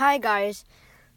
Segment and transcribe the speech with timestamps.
[0.00, 0.64] Hi, guys.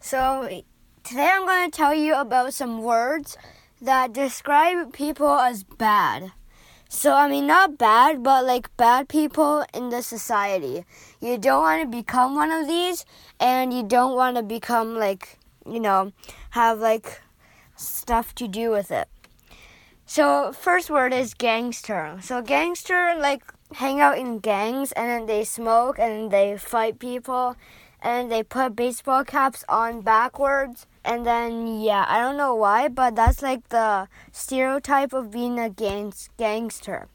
[0.01, 0.61] So,
[1.05, 3.37] today I'm going to tell you about some words
[3.81, 6.33] that describe people as bad.
[6.89, 10.83] So, I mean, not bad, but like bad people in the society.
[11.21, 13.05] You don't want to become one of these,
[13.39, 16.11] and you don't want to become like, you know,
[16.49, 17.21] have like
[17.77, 19.07] stuff to do with it.
[20.05, 22.17] So, first word is gangster.
[22.21, 23.43] So, gangster, like,
[23.75, 27.55] hang out in gangs and then they smoke and they fight people
[28.03, 30.85] and they put baseball caps on backwards.
[31.05, 35.69] And then yeah i don't know why but that's like the stereotype of being a
[35.69, 37.07] gangs- gangster.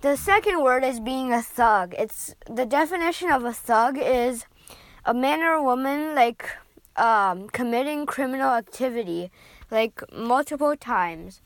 [0.00, 1.94] The second word is being a thug.
[1.98, 4.44] It's the definition of a thug is
[5.04, 6.44] a man or a woman like
[6.96, 9.30] um, committing criminal activity
[9.70, 11.40] like multiple times.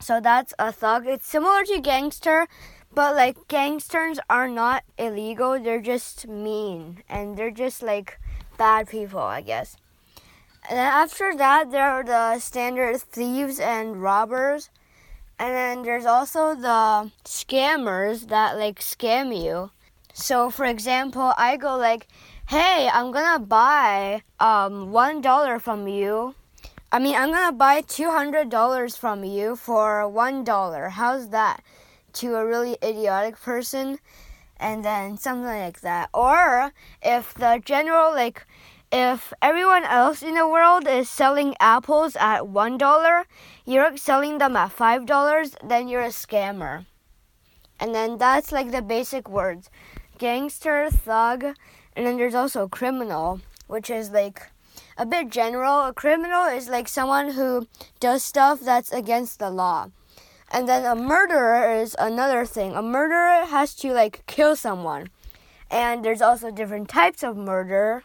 [0.00, 1.06] So that's a thug.
[1.06, 2.48] It's similar to gangster
[2.94, 8.18] but like gangsters are not illegal, they're just mean and they're just like
[8.58, 9.76] bad people, I guess.
[10.68, 14.70] And after that, there are the standard thieves and robbers.
[15.38, 19.70] And then there's also the scammers that like scam you.
[20.12, 22.06] So for example, I go like,
[22.48, 25.22] "Hey, I'm going to buy um 1
[25.60, 26.34] from you."
[26.92, 30.90] I mean, I'm going to buy $200 from you for $1.
[30.90, 31.62] How's that?
[32.14, 33.98] To a really idiotic person
[34.58, 36.10] and then something like that.
[36.12, 38.46] Or if the general like
[38.92, 43.24] if everyone else in the world is selling apples at one dollar,
[43.64, 46.86] you're selling them at five dollars, then you're a scammer.
[47.78, 49.70] And then that's like the basic words.
[50.18, 51.44] Gangster, thug,
[51.94, 54.50] and then there's also criminal, which is like
[54.98, 55.86] a bit general.
[55.86, 57.66] A criminal is like someone who
[58.00, 59.90] does stuff that's against the law.
[60.50, 62.74] And then a murderer is another thing.
[62.74, 65.08] A murderer has to like kill someone.
[65.70, 68.02] And there's also different types of murder.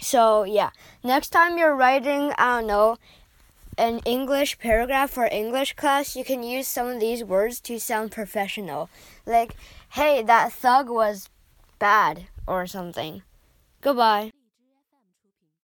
[0.00, 0.70] So, yeah.
[1.02, 2.98] Next time you're writing, I don't know,
[3.78, 8.12] an English paragraph for English class, you can use some of these words to sound
[8.12, 8.90] professional.
[9.24, 9.56] Like,
[9.90, 11.30] hey, that thug was
[11.78, 13.22] bad or something.
[13.80, 14.33] Goodbye.